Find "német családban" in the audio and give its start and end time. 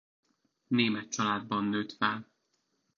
0.67-1.63